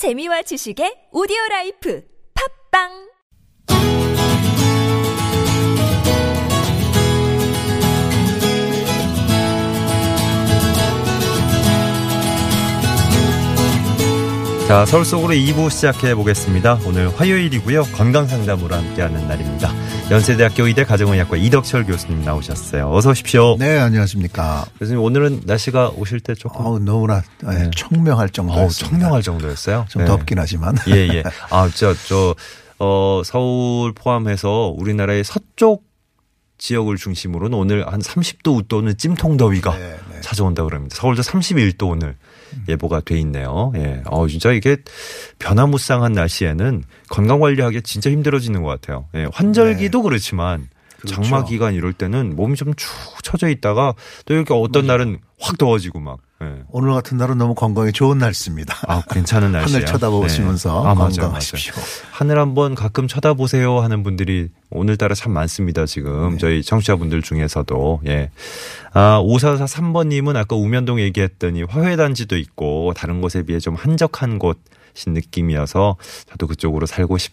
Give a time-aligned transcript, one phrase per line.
[0.00, 2.00] 재미와 지식의 오디오 life.
[2.32, 3.09] 팟빵
[14.70, 16.78] 자, 서울 속으로 2부 시작해 보겠습니다.
[16.86, 17.82] 오늘 화요일이고요.
[17.92, 19.68] 건강 상담으로 함께하는 날입니다.
[20.12, 22.88] 연세대학교 의대 가정의학과 이덕철 교수님 나오셨어요.
[22.88, 23.56] 어서 오십시오.
[23.58, 24.66] 네, 안녕하십니까.
[24.78, 28.90] 교수님 오늘은 날씨가 오실 때 조금 어우, 너무나 네, 청명할 정도였습니다.
[28.90, 29.86] 청명할 정도였어요.
[29.88, 30.06] 좀 네.
[30.06, 30.76] 덥긴 하지만.
[30.86, 31.24] 예, 예.
[31.50, 32.36] 아, 저, 저,
[32.78, 35.89] 어, 서울 포함해서 우리나라의 서쪽
[36.60, 40.20] 지역을 중심으로는 오늘 한 30도 웃도는 찜통 더위가 네, 네.
[40.20, 40.94] 찾아온다 그럽니다.
[40.96, 42.16] 서울도 31도 오늘
[42.68, 43.72] 예보가 돼 있네요.
[43.76, 44.02] 예.
[44.06, 44.76] 어, 진짜 이게
[45.38, 49.06] 변화무쌍한 날씨에는 건강 관리하기 진짜 힘들어지는 것 같아요.
[49.14, 49.26] 예.
[49.32, 51.22] 환절기도 그렇지만 그렇죠.
[51.22, 52.90] 장마 기간 이럴 때는 몸이 좀 축
[53.22, 53.94] 처져 있다가
[54.26, 56.18] 또 이렇게 어떤 날은 확 더워지고 막.
[56.42, 56.49] 예.
[56.72, 58.76] 오늘 같은 날은 너무 건강에 좋은 날씨입니다.
[58.86, 59.76] 아, 괜찮은 날씨예요.
[59.76, 60.88] 하늘 쳐다보시면서 네.
[60.88, 61.74] 아, 건강하십시오.
[61.74, 61.86] 맞아요.
[62.10, 65.86] 하늘 한번 가끔 쳐다보세요 하는 분들이 오늘따라 참 많습니다.
[65.86, 66.38] 지금 네.
[66.38, 68.30] 저희 청취자분들 중에서도 예.
[68.92, 74.54] 아, 5443번 님은 아까 우면동 얘기했더니 화훼 단지도 있고 다른 곳에 비해 좀 한적한 곳인
[75.08, 75.96] 느낌이어서
[76.30, 77.32] 저도 그쪽으로 살고 싶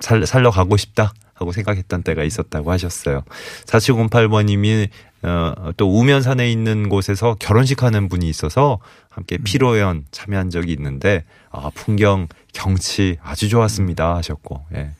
[0.00, 1.12] 살, 살러 가고 싶다
[1.44, 3.22] 하고 생각했던 때가 있었다고 하셨어요.
[3.66, 4.88] 4708번님이
[5.22, 8.78] 어, 또 우면산에 있는 곳에서 결혼식 하는 분이 있어서
[9.08, 14.90] 함께 피로연 참여한 적이 있는데 아, 풍경, 경치 아주 좋았습니다 하셨고 예.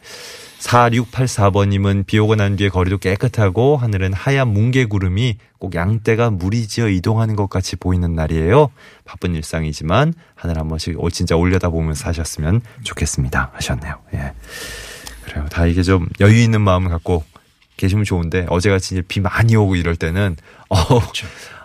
[0.60, 7.36] 4684번님은 비 오고 난 뒤에 거리도 깨끗하고 하늘은 하얀 뭉게 구름이 꼭 양떼가 무리지어 이동하는
[7.36, 8.70] 것 같이 보이는 날이에요.
[9.04, 13.94] 바쁜 일상이지만 하늘 한 번씩 오- 진짜 올려다보면서 사셨으면 좋겠습니다 하셨네요.
[14.14, 14.32] 예.
[15.24, 15.46] 그래요.
[15.50, 17.24] 다 이게 좀 여유 있는 마음을 갖고
[17.76, 20.36] 계시면 좋은데 어제같이 이제 비 많이 오고 이럴 때는
[20.70, 20.76] 어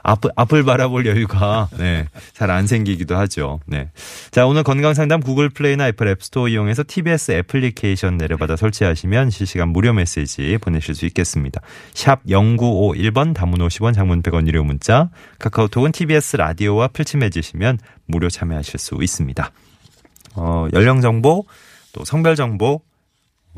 [0.03, 3.59] 앞을 앞을 바라볼 여유가 네, 잘 안 생기기도 하죠.
[3.67, 3.91] 네.
[4.31, 9.93] 자, 오늘 건강 상담 구글 플레이나 애플 앱스토어 이용해서 TBS 애플리케이션 내려받아 설치하시면 실시간 무료
[9.93, 11.61] 메시지 보내실 수 있겠습니다.
[11.93, 17.77] 샵 0951번 단문 50원 장문 100원 유료 문자 카카오톡은 TBS 라디오와 플친해 주시면
[18.07, 19.51] 무료 참여하실 수 있습니다.
[20.35, 21.45] 어, 연령 정보
[21.93, 22.81] 또 성별 정보 어,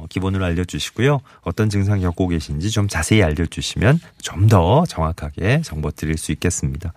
[0.09, 1.21] 기본으로 알려주시고요.
[1.41, 6.93] 어떤 증상 겪고 계신지 좀 자세히 알려주시면 좀 더 정확하게 정보 드릴 수 있겠습니다.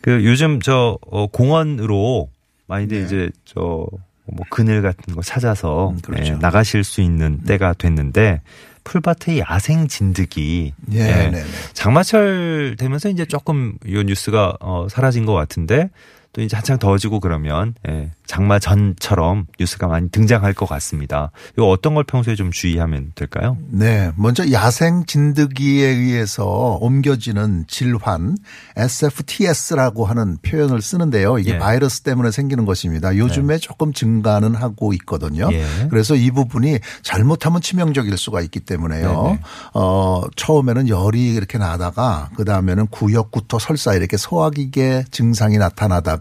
[0.00, 2.28] 그 요즘 저 어, 공원으로
[2.66, 3.04] 많이들 네.
[3.06, 3.86] 이제 저
[4.32, 6.32] 뭐 그늘 같은 거 찾아서 음, 그렇죠.
[6.34, 8.42] 예, 나가실 수 있는 때가 됐는데
[8.84, 11.44] 풀밭의 야생 진드기 예, 예, 네, 네.
[11.74, 15.90] 장마철 되면서 이제 조금 이 뉴스가 어, 사라진 것 같은데
[16.32, 21.32] 또 이제 한창 더워지고 그러면 예, 장마 전처럼 뉴스가 많이 등장할 것 같습니다.
[21.54, 23.56] 이거 어떤 걸 평소에 좀 주의하면 될까요?
[23.68, 28.36] 네, 먼저 야생 진드기에 의해서 옮겨지는 질환
[28.76, 31.40] SFTS라고 하는 표현을 쓰는데요.
[31.40, 31.58] 이게 예.
[31.58, 33.16] 바이러스 때문에 생기는 것입니다.
[33.16, 35.48] 요즘에 조금 증가는 하고 있거든요.
[35.52, 35.64] 예.
[35.90, 39.22] 그래서 이 부분이 잘못하면 치명적일 수가 있기 때문에요.
[39.24, 39.40] 네네.
[39.74, 46.19] 어, 처음에는 열이 이렇게 나다가 그 다음에는 구역구토 설사 이렇게 소화기계 증상이 나타나다가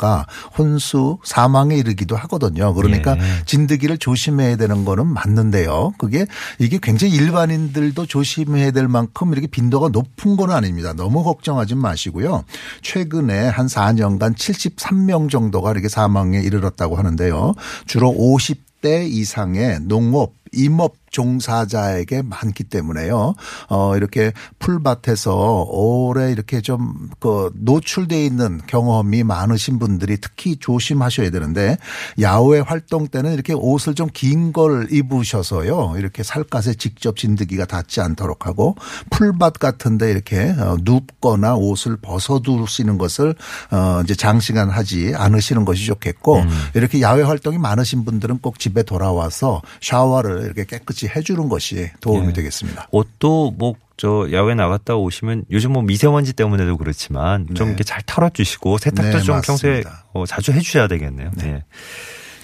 [0.57, 2.73] 혼수 사망에 이르기도 하거든요.
[2.73, 3.21] 그러니까 예.
[3.45, 5.93] 진드기를 조심해야 되는 거는 맞는데요.
[5.97, 6.25] 그게
[6.59, 10.93] 이게 굉장히 일반인들도 조심해야 될 만큼 이렇게 빈도가 높은 건 아닙니다.
[10.93, 12.43] 너무 걱정하지 마시고요.
[12.81, 17.53] 최근에 한 4년간 73명 정도가 이렇게 사망에 이르렀다고 하는데요.
[17.85, 23.35] 주로 50대 이상의 농업, 임업 종사자에게 많기 때문에요.
[23.69, 31.77] 어, 이렇게 풀밭에서 오래 이렇게 좀 그 노출돼 있는 경험이 많으신 분들이 특히 조심하셔야 되는데
[32.21, 35.93] 야외 활동 때는 이렇게 옷을 좀 긴 걸 입으셔서요.
[35.97, 38.75] 이렇게 살갗에 직접 진드기가 닿지 않도록 하고
[39.11, 43.35] 풀밭 같은데 이렇게 어, 눕거나 옷을 벗어두시는 것을
[43.71, 46.43] 어, 이제 장시간 하지 않으시는 것이 좋겠고
[46.73, 52.33] 이렇게 야외 활동이 많으신 분들은 꼭 집에 돌아와서 샤워를 이렇게 깨끗이 해주는 것이 도움이 예.
[52.33, 52.87] 되겠습니다.
[52.91, 57.71] 옷도 뭐 저 야외 나갔다 오시면 요즘 뭐 미세먼지 때문에도 그렇지만 좀 네.
[57.71, 60.05] 이렇게 잘 털어주시고 세탁도 네, 좀 평소에 맞습니다.
[60.13, 61.31] 어, 자주 해주셔야 되겠네요.
[61.35, 61.65] 네.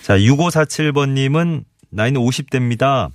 [0.04, 3.10] 자 6547번님은 나이는 50대입니다.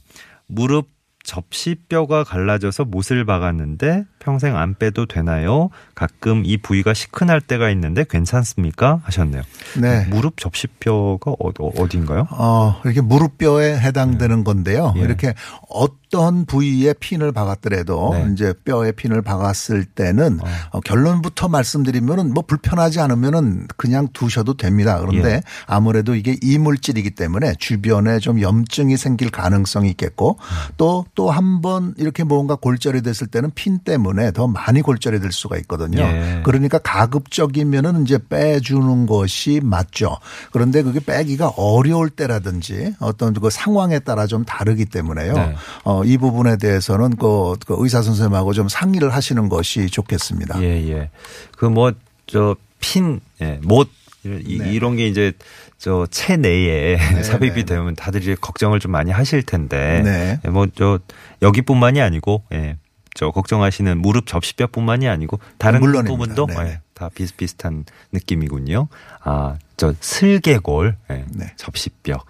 [0.46, 0.88] 무릎
[1.22, 5.70] 접시뼈가 갈라져서 못을 박았는데 평생 안 빼도 되나요?
[5.96, 9.00] 가끔 이 부위가 시큰할 때가 있는데 괜찮습니까?
[9.04, 9.42] 하셨네요.
[9.80, 10.06] 네.
[10.10, 12.28] 무릎 접시뼈가 어, 어디인가요?
[12.30, 14.94] 어, 이렇게 무릎뼈에 해당되는 건데요.
[14.96, 15.00] 예.
[15.00, 15.34] 이렇게
[15.68, 18.28] 어떤 부위에 핀을 박았더라도 네.
[18.32, 20.38] 이제 뼈에 핀을 박았을 때는
[20.70, 25.00] 어, 결론부터 말씀드리면은 뭐 불편하지 않으면은 그냥 두셔도 됩니다.
[25.00, 25.42] 그런데 예.
[25.66, 30.38] 아무래도 이게 이물질이기 때문에 주변에 좀 염증이 생길 가능성이 있겠고
[30.76, 35.20] 또 또 한 번 이렇게 뭔가 골절이 됐을 때는 핀 때문에 때문에 더 많이 골절이
[35.20, 36.02] 될 수가 있거든요.
[36.02, 36.40] 예.
[36.44, 40.18] 그러니까 가급적이면은 이제 빼주는 것이 맞죠.
[40.52, 45.32] 그런데 그게 빼기가 어려울 때라든지 어떤 그 상황에 따라 좀 다르기 때문에요.
[45.32, 45.54] 네.
[45.84, 50.60] 어, 이 부분에 대해서는 그, 그 의사 선생님하고 좀 상의를 하시는 것이 좋겠습니다.
[50.62, 51.10] 예, 예.
[51.56, 51.92] 그 뭐,
[52.26, 53.88] 저, 핀, 예, 못,
[54.24, 54.72] 이, 네.
[54.72, 55.32] 이런 게 이제
[55.78, 57.64] 저 체내에 삽입이 네, 네.
[57.64, 60.02] 되면 다들 이제 걱정을 좀 많이 하실 텐데.
[60.04, 60.40] 네.
[60.44, 60.98] 예, 뭐, 저,
[61.42, 62.76] 여기뿐만이 아니고, 예.
[63.14, 66.10] 저 걱정하시는 무릎 접시뼈뿐만이 아니고 다른 물론입니다.
[66.44, 66.46] 부분도.
[66.64, 68.88] 예, 다 비슷비슷한 느낌이군요.
[69.24, 71.52] 아, 저 슬개골, 예, 네.
[71.56, 72.22] 접시뼈.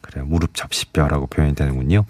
[0.00, 0.24] 그래요.
[0.24, 2.04] 무릎 접시뼈라고 표현이 되는군요.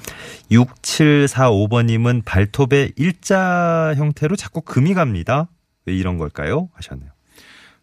[0.50, 5.48] 6745번님은 발톱에 일자 형태로 자꾸 금이 갑니다.
[5.86, 6.68] 왜 이런 걸까요?
[6.74, 7.10] 하셨네요.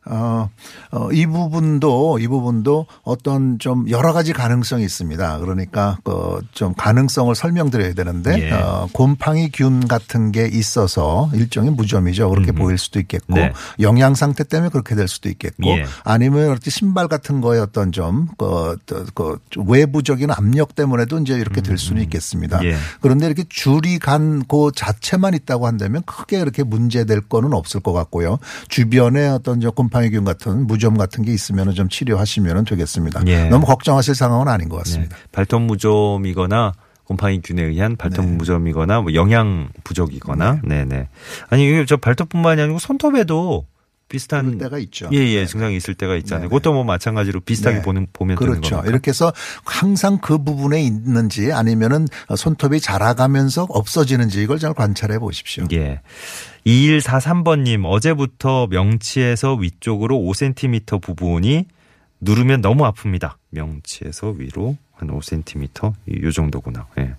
[0.05, 0.50] 어,
[0.91, 5.39] 어, 이 부분도, 이 부분도 어떤 좀 여러 가지 가능성이 있습니다.
[5.39, 8.51] 그러니까 그좀 가능성을 설명드려야 되는데, 예.
[8.51, 12.29] 어, 곰팡이균 같은 게 있어서 일종의 무좀이죠.
[12.29, 12.55] 그렇게 음.
[12.55, 13.53] 보일 수도 있겠고, 네.
[13.79, 15.85] 영양 상태 때문에 그렇게 될 수도 있겠고, 예.
[16.03, 18.77] 아니면 이렇게 신발 같은 거에 어떤 좀, 그,
[19.57, 22.63] 외부적인 압력 때문에도 이제 이렇게 될 수는 있겠습니다.
[22.63, 22.75] 예.
[23.01, 28.39] 그런데 이렇게 줄이 간 그 자체만 있다고 한다면 크게 이렇게 문제될 거는 없을 것 같고요.
[28.69, 33.21] 주변에 어떤 저 곰팡이균 같은 무좀 같은 게 있으면 좀 치료하시면 되겠습니다.
[33.27, 33.45] 예.
[33.45, 34.79] 너무 걱정하실 상황은 아닌 것 네.
[34.83, 35.15] 같습니다.
[35.31, 36.73] 발톱 무좀이거나
[37.03, 41.09] 곰팡이균에 의한 발톱 무좀이거나 뭐 영양 부족이거나 네, 네.
[41.49, 43.67] 아니 이게 저 발톱뿐만이 아니고 손톱에도
[44.13, 45.10] 비슷한 때가 있죠.
[45.12, 46.42] 예, 예, 증상이 있을 때가 있잖아요.
[46.42, 46.50] 네, 네.
[46.50, 47.81] 그것도 뭐 마찬가지로 비슷하게 네.
[47.81, 48.75] 보는 보면 되는 그렇죠.
[48.75, 48.88] 겁니까?
[48.88, 49.33] 이렇게 해서
[49.65, 52.07] 항상 그 부분에 있는지 아니면은
[52.38, 55.65] 손톱이 자라가면서 없어지는지 이걸 잘 관찰해 보십시오.
[55.71, 56.01] 예.
[56.68, 61.65] 2143번님, 어제부터 명치에서 위쪽으로 5cm 부분이
[62.21, 63.33] 누르면 너무 아픕니다.
[63.50, 66.86] 명치에서 위로 한 5cm, 요 정도구나.
[67.00, 67.15] 예.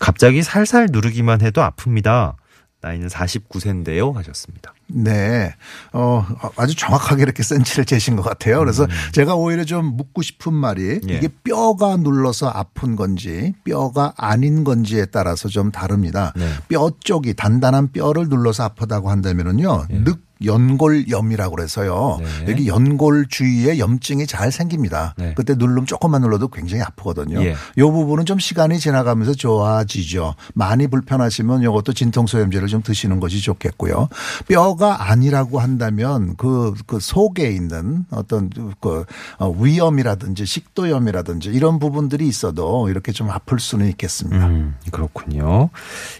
[0.00, 2.34] 갑자기 살살 누르기만 해도 아픕니다.
[2.80, 4.12] 나이는 49세인데요.
[4.14, 4.74] 하셨습니다.
[4.94, 5.54] 네.
[5.92, 8.58] 어, 아주 정확하게 이렇게 센치를 재신 것 같아요.
[8.58, 11.10] 그래서 제가 오히려 좀 묻고 싶은 말이 음.
[11.10, 11.16] 예.
[11.16, 16.32] 이게 뼈가 눌러서 아픈 건지 뼈가 아닌 건지에 따라서 좀 다릅니다.
[16.36, 16.48] 네.
[16.68, 19.86] 뼈 쪽이 단단한 뼈를 눌러서 아프다고 한다면은요.
[19.90, 22.18] 늑 연골염이라고 그래서요.
[22.20, 22.50] 네.
[22.50, 25.14] 여기 연골 주위에 염증이 잘 생깁니다.
[25.16, 25.34] 네.
[25.36, 27.42] 그때 누르면 조금만 눌러도 굉장히 아프거든요.
[27.44, 27.54] 예.
[27.76, 30.34] 이 부분은 좀 시간이 지나가면서 좋아지죠.
[30.54, 34.08] 많이 불편하시면 이것도 진통소염제를 좀 드시는 것이 좋겠고요.
[34.48, 38.50] 뼈가 아니라고 한다면 그, 그 속에 있는 어떤
[38.80, 39.04] 그
[39.38, 44.46] 어, 위염이라든지 식도염이라든지 이런 부분들이 있어도 이렇게 좀 아플 수는 있겠습니다.
[44.46, 45.70] 음, 그렇군요.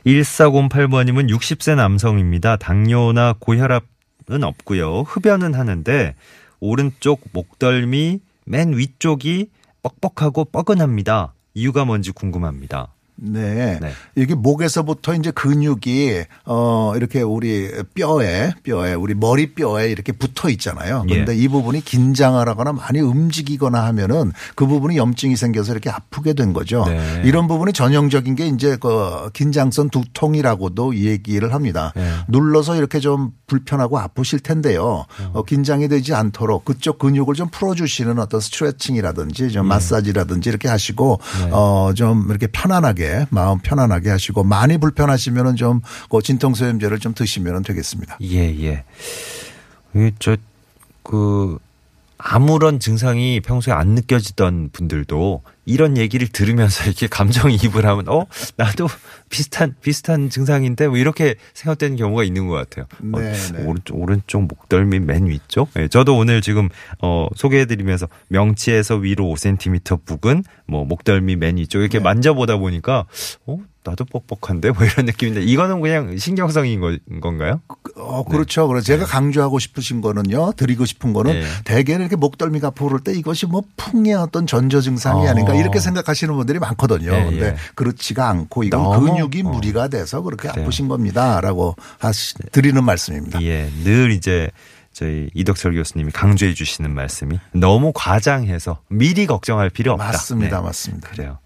[0.06, 2.56] 1408번님은 60세 남성입니다.
[2.56, 5.03] 당뇨나 고혈압은 없고요.
[5.03, 6.14] 흡연은 하는데
[6.61, 9.50] 오른쪽 목덜미 맨 위쪽이
[9.82, 11.35] 뻑뻑하고 뻐근합니다.
[11.55, 12.88] 이유가 뭔지 궁금합니다.
[13.25, 13.79] 네.
[13.81, 13.93] 네.
[14.17, 21.05] 이게 목에서부터 이제 근육이 어 이렇게 우리 뼈에 뼈에 우리 머리뼈에 이렇게 붙어 있잖아요.
[21.09, 21.13] 예.
[21.13, 26.53] 그런데 이 부분이 긴장을 하거나 많이 움직이거나 하면은 그 부분이 염증이 생겨서 이렇게 아프게 된
[26.53, 26.85] 거죠.
[26.89, 27.23] 네.
[27.25, 31.93] 이런 부분이 전형적인 게 이제 그 긴장성 두통이라고도 얘기를 합니다.
[31.95, 32.11] 네.
[32.29, 35.05] 눌러서 이렇게 좀 불편하고 아프실 텐데요.
[35.33, 39.49] 어, 긴장이 되지 않도록 그쪽 근육을 좀 풀어 주시는 어떤 스트레칭이라든지 예.
[39.49, 41.51] 좀 마사지라든지 이렇게 하시고 네.
[41.53, 48.19] 어, 좀 이렇게 편안하게 마음 편안하게 하시고 많이 불편하시면은 좀그 진통소염제를 좀 드시면 되겠습니다.
[48.23, 48.85] 예, 예.
[49.94, 50.37] 이 저,
[51.03, 51.59] 그,
[52.19, 58.26] 아무런 증상이 평소에 안 느껴지던 분들도 이런 얘기를 들으면서 이렇게 감정이입을 하면 어
[58.57, 58.88] 나도
[59.28, 62.87] 비슷한 비슷한 증상인데 뭐 이렇게 생각되는 경우가 있는 것 같아요.
[63.12, 63.64] 어, 네, 네.
[63.64, 65.69] 오른쪽 오른쪽 목덜미 맨 위쪽.
[65.78, 66.69] 예, 저도 오늘 지금
[67.00, 72.04] 어 소개해드리면서 명치에서 위로 5cm 부근, 뭐 목덜미 맨 위쪽 이렇게 네.
[72.04, 73.07] 만져보다 보니까
[73.47, 77.61] 어 나도 뻑뻑한데 뭐 이런 느낌인데 이거는 그냥 신경성인 거- 건가요?
[77.97, 78.69] 어, 그렇죠.
[78.69, 81.42] 그래서 제가 강조하고 싶으신 거는요, 드리고 싶은 거는 네.
[81.64, 85.31] 대개는 이렇게 목덜미가 부를 때 이것이 뭐 풍의 어떤 전조 증상이 어.
[85.31, 87.12] 아닌가 이렇게 생각하시는 분들이 많거든요.
[87.12, 87.56] 예, 근데 예.
[87.75, 89.50] 그렇지가 않고 이건 근육이 어.
[89.50, 90.64] 무리가 돼서 그렇게 그래요.
[90.64, 93.42] 아프신 겁니다라고 하시, 드리는 말씀입니다.
[93.42, 94.50] 예, 늘 이제
[94.92, 100.04] 저희 이덕철 교수님이 강조해 주시는 말씀이 너무 과장해서 미리 걱정할 필요 없다.
[100.04, 100.59] 맞습니다.
[100.59, 100.62] 네.
[100.64, 101.09] 맞습니다.
[101.09, 101.38] 그래요.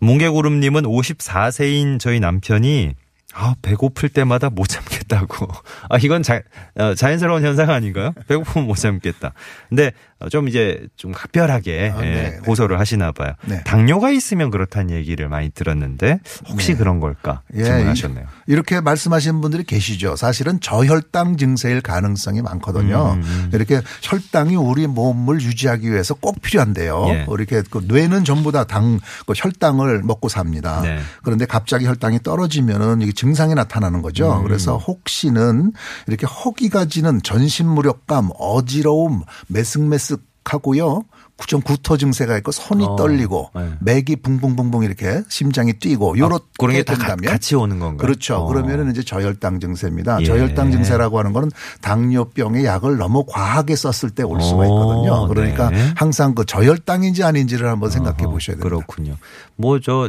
[0.00, 2.94] 뭉개구름님은 54세인 저희 남편이
[3.34, 5.48] 아, 배고플 때마다 못 참겠다고.
[5.88, 6.40] 아, 이건 자,
[6.76, 8.12] 어, 자연스러운 현상 아닌가요?
[8.28, 9.32] 배고프면 못 참겠다.
[9.68, 12.36] 근데 어, 좀 이제 좀 각별하게 아, 예, 네, 네.
[12.38, 13.34] 고소를 하시나 봐요.
[13.44, 13.62] 네.
[13.64, 16.78] 당뇨가 있으면 그렇다는 얘기를 많이 들었는데 혹시 네.
[16.78, 18.26] 그런 걸까 예, 질문하셨네요.
[18.46, 20.16] 이렇게 말씀하시는 분들이 계시죠.
[20.16, 23.14] 사실은 저혈당 증세일 가능성이 많거든요.
[23.14, 27.06] 음, 이렇게 혈당이 우리 몸을 유지하기 위해서 꼭 필요한데요.
[27.08, 27.26] 예.
[27.28, 30.82] 이렇게 그 뇌는 전부 다 당, 그 혈당을 먹고 삽니다.
[30.82, 31.00] 네.
[31.22, 34.38] 그런데 갑자기 혈당이 떨어지면은 이게 증상이 나타나는 거죠.
[34.38, 34.42] 음.
[34.42, 35.72] 그래서 혹시는
[36.08, 41.04] 이렇게 허기가 지는 전신 무력감, 어지러움, 메쓱메쓱 하고요.
[41.46, 43.70] 좀 구토 증세가 있고 손이 어, 떨리고 네.
[43.80, 47.98] 맥이 붕붕붕붕 이렇게 심장이 뛰고 요렇게 아, 그런 게 다 같이 오는 건가요?
[47.98, 48.36] 그렇죠.
[48.36, 48.46] 어.
[48.46, 50.20] 그러면은 이제 저혈당 증세입니다.
[50.20, 50.24] 예.
[50.24, 55.12] 저혈당 증세라고 하는 거는 당뇨병의 약을 너무 과하게 썼을 때 올 수가 있거든요.
[55.12, 55.92] 어, 그러니까 네.
[55.96, 58.62] 항상 그 저혈당인지 아닌지를 한번 생각해 보셔야 됩니다.
[58.68, 59.16] 그렇군요.
[59.56, 60.08] 뭐 저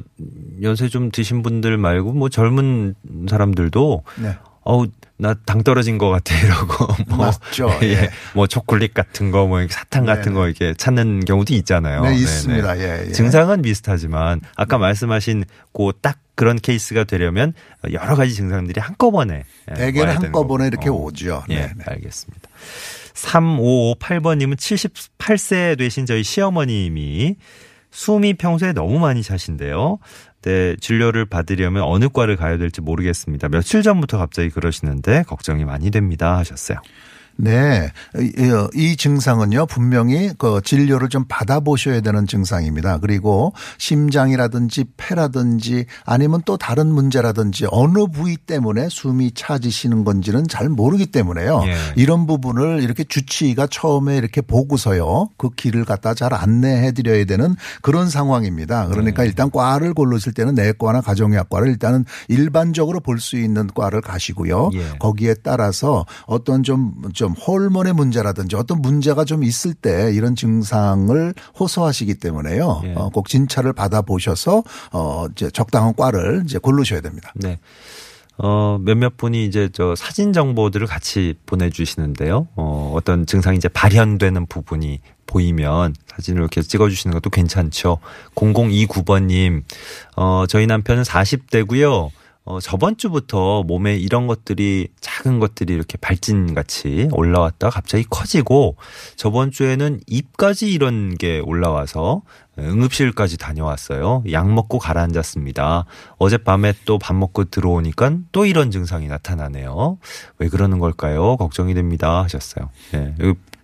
[0.61, 2.95] 연세 좀 드신 분들 말고 뭐 젊은
[3.29, 4.37] 사람들도 네.
[4.61, 7.69] 어우 나 당 떨어진 것 같아 이러고 뭐 맞죠.
[7.83, 7.87] 예.
[7.93, 8.09] 예.
[8.33, 10.35] 뭐 초콜릿 같은 거 뭐 사탕 같은 네네.
[10.35, 12.01] 거 이렇게 찾는 경우도 있잖아요.
[12.01, 12.21] 네, 네네.
[12.21, 12.79] 있습니다.
[12.79, 13.11] 예, 예.
[13.11, 17.53] 증상은 비슷하지만 아까 말씀하신 그딱 그런 케이스가 되려면
[17.91, 20.67] 여러 가지 증상들이 한꺼번에 예, 대개는 한꺼번에.
[20.67, 20.93] 이렇게 어.
[20.93, 21.43] 오죠.
[21.49, 21.83] 예, 네, 네.
[21.85, 22.49] 알겠습니다.
[23.13, 27.35] 3558번님은 78세 되신 저희 시어머님이
[27.91, 29.99] 숨이 평소에 너무 많이 차신데요.
[30.43, 33.47] 네, 진료를 받으려면 어느 과를 가야 될지 모르겠습니다.
[33.49, 36.79] 며칠 전부터 갑자기 그러시는데 걱정이 많이 됩니다 하셨어요.
[37.35, 37.91] 네.
[38.19, 42.99] 이, 이 증상은요, 분명히 그 진료를 좀 받아보셔야 되는 증상입니다.
[42.99, 51.07] 그리고 심장이라든지 폐라든지 아니면 또 다른 문제라든지 어느 부위 때문에 숨이 차지시는 건지는 잘 모르기
[51.07, 51.63] 때문에요.
[51.65, 51.75] 예.
[51.95, 58.09] 이런 부분을 이렇게 주치의가 처음에 이렇게 보고서요, 그 길을 갖다 잘 안내해 드려야 되는 그런
[58.09, 58.87] 상황입니다.
[58.87, 64.71] 그러니까 일단 과를 고르실 때는 내과나 가정의학과를 일단은 일반적으로 볼 수 있는 과를 가시고요.
[64.73, 64.97] 예.
[64.99, 72.15] 거기에 따라서 어떤 좀, 좀 호르몬의 문제라든지 어떤 문제가 좀 있을 때 이런 증상을 호소하시기
[72.15, 72.81] 때문에요.
[72.83, 72.93] 예.
[72.97, 74.61] 어, 꼭 진찰을 받아보셔서
[74.91, 77.31] 어, 이제 적당한 과를 이제 고르셔야 됩니다.
[77.35, 77.59] 네.
[78.37, 82.49] 어, 몇몇 분이 이제 저 사진 정보들을 같이 보내주시는데요.
[82.57, 87.99] 어, 어떤 증상이 이제 발현되는 부분이 보이면 사진을 이렇게 찍어주시는 것도 괜찮죠.
[88.35, 89.63] 0029번님,
[90.17, 92.09] 어, 저희 남편은 40대고요.
[92.45, 98.75] 어, 저번 주부터 몸에 이런 것들이 작은 것들이 이렇게 발진 같이 올라왔다가 갑자기 커지고
[99.15, 102.21] 저번 주에는 입까지 이런 게 올라와서
[102.59, 104.23] 응급실까지 다녀왔어요.
[104.31, 105.85] 약 먹고 가라앉았습니다.
[106.17, 109.97] 어젯밤에 또 밥 먹고 들어오니까 또 이런 증상이 나타나네요.
[110.39, 111.37] 왜 그러는 걸까요?
[111.37, 112.23] 걱정이 됩니다.
[112.23, 112.69] 하셨어요.
[112.91, 113.15] 네.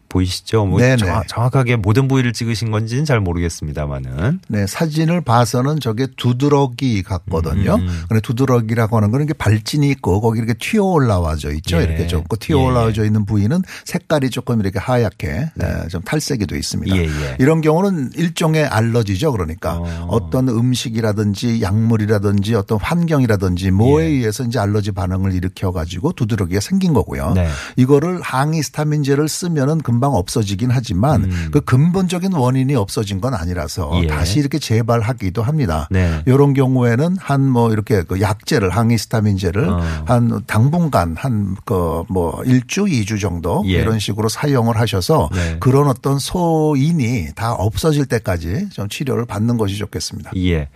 [0.09, 0.65] 보이시죠?
[0.65, 0.97] 뭐 네네.
[0.97, 4.41] 정확, 정확하게 모든 부위를 찍으신 건지는 잘 모르겠습니다만은.
[4.47, 7.75] 네, 사진을 봐서는 저게 두드러기 같거든요.
[7.75, 8.03] 음.
[8.09, 11.77] 근데 두드러기라고 하는 거는 이게 발진이 있고 거기 이렇게 튀어 올라와져 있죠.
[11.77, 11.83] 예.
[11.83, 12.23] 이렇게 좀.
[12.27, 12.65] 그 튀어 예.
[12.65, 16.95] 올라와져 있는 부위는 색깔이 조금 이렇게 하얗게 네, 좀 탈색이 돼 있습니다.
[16.95, 17.35] 예, 예.
[17.39, 19.31] 이런 경우는 일종의 알러지죠.
[19.31, 20.07] 그러니까 어.
[20.09, 20.29] 어.
[20.29, 24.09] 떤 음식이라든지 약물이라든지 어떤 환경이라든지 뭐에 예.
[24.09, 27.33] 의해서 이제 알러지 반응을 일으켜 가지고 두드러기가 생긴 거고요.
[27.33, 27.47] 네.
[27.77, 31.49] 이거를 항히스타민제를 쓰면은 금방 없어지긴 하지만 음.
[31.51, 34.07] 그 근본적인 원인이 없어진 건 아니라서 예.
[34.07, 35.87] 다시 이렇게 재발하기도 합니다.
[35.91, 36.21] 네.
[36.25, 39.79] 이런 경우에는 한 뭐 이렇게 그 약제를 항히스타민제를 어.
[40.05, 43.71] 한 당분간 한 그 뭐 일주, 이주 정도 예.
[43.71, 45.57] 이런 식으로 사용을 하셔서 네.
[45.59, 50.31] 그런 어떤 소인이 다 없어질 때까지 좀 치료를 받는 것이 좋겠습니다.
[50.37, 50.69] 예.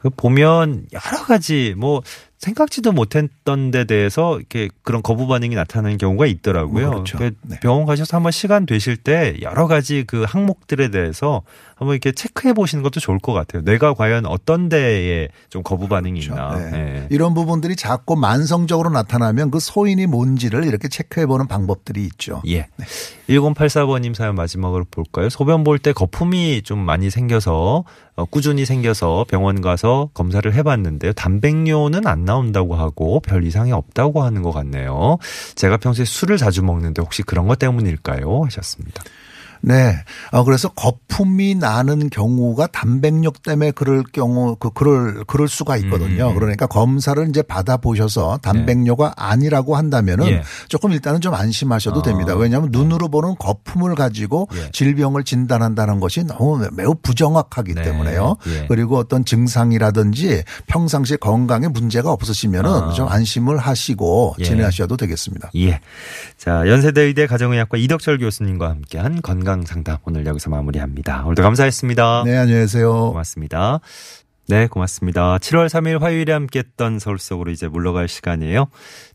[0.00, 2.02] 그 보면 여러 가지 뭐
[2.38, 6.82] 생각지도 못했던 데 대해서 이렇게 그런 거부 반응이 나타나는 경우가 있더라고요.
[6.86, 7.18] 뭐 그렇죠.
[7.18, 7.60] 그러니까 네.
[7.60, 11.42] 병원 가셔서 한번 시간 되실 때 여러 가지 그 항목들에 대해서
[11.74, 13.62] 한번 이렇게 체크해 보시는 것도 좋을 것 같아요.
[13.62, 16.56] 뇌가 과연 어떤 데에 좀 거부 반응이 있나.
[16.56, 16.70] 네.
[16.74, 17.06] 예.
[17.10, 22.42] 이런 부분들이 자꾸 만성적으로 나타나면 그 소인이 뭔지를 이렇게 체크해 보는 방법들이 있죠.
[22.46, 22.68] 예.
[23.28, 25.28] 1084번님 사연 마지막으로 볼까요?
[25.28, 27.84] 소변 볼 때 거품이 좀 많이 생겨서 어,
[28.24, 31.12] 꾸준히 생겨서 병원 가서 검사를 해봤는데요.
[31.12, 35.18] 단백뇨는 안 나온다고 하고 별 이상이 없다고 하는 것 같네요.
[35.54, 38.42] 제가 평소에 술을 자주 먹는데 혹시 그런 것 때문일까요?
[38.44, 39.02] 하셨습니다.
[39.60, 39.96] 네.
[40.30, 46.30] 어, 그래서 거품이 나는 경우가 단백뇨 때문에 그럴 경우, 그, 그럴, 그럴 수가 있거든요.
[46.30, 46.34] 음.
[46.34, 50.42] 그러니까 검사를 이제 받아보셔서 단백뇨가 아니라고 한다면은 예.
[50.68, 52.02] 조금 일단은 좀 안심하셔도 아.
[52.02, 52.34] 됩니다.
[52.36, 54.70] 왜냐하면 눈으로 보는 거품을 가지고 예.
[54.70, 57.82] 질병을 진단한다는 것이 너무 매우 부정확하기 네.
[57.82, 58.36] 때문에요.
[58.46, 58.66] 예.
[58.68, 62.92] 그리고 어떤 증상이라든지 평상시 건강에 문제가 없으시면은 아.
[62.92, 64.44] 좀 안심을 하시고 예.
[64.44, 65.50] 지내셔도 되겠습니다.
[65.56, 65.80] 예.
[66.36, 71.22] 자, 연세대 의대 가정의학과 이덕철 교수님과 함께한 건강 상담 오늘 여기서 마무리합니다.
[71.24, 72.24] 오늘도 감사했습니다.
[72.26, 73.08] 네, 안녕히 계세요.
[73.08, 73.80] 고맙습니다.
[74.46, 75.38] 네, 고맙습니다.
[75.38, 78.66] 7월 3일 화요일에 함께했던 서울 속으로 이제 물러갈 시간이에요.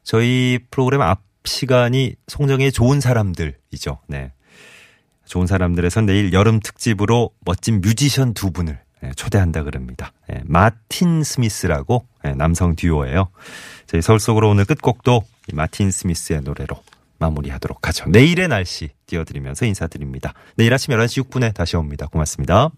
[0.03, 3.99] 저희 프로그램 앞 시간이 송정의 좋은 사람들이죠.
[4.07, 4.31] 네.
[5.25, 10.13] 좋은 사람들에서 내일 여름 특집으로 멋진 뮤지션 두 분을 네, 초대한다 그럽니다.
[10.29, 13.29] 네, 마틴 스미스라고 네, 남성 듀오예요.
[13.85, 16.75] 저희 서울 속으로 오늘 끝곡도 이 마틴 스미스의 노래로
[17.23, 18.09] 마무리하도록 하죠.
[18.09, 20.33] 내일의 날씨 띄워드리면서 인사드립니다.
[20.55, 22.07] 내일 아침 11시 6분에 다시 옵니다.
[22.07, 22.71] 고맙습니다.